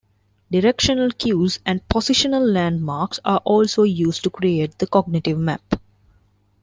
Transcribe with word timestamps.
Directional 0.49 1.11
cues 1.11 1.59
and 1.63 1.87
positional 1.87 2.43
landmarks 2.51 3.19
are 3.23 3.37
also 3.45 3.83
used 3.83 4.23
to 4.23 4.31
create 4.31 4.79
the 4.79 4.87
cognitive 4.87 5.37
map. 5.37 5.75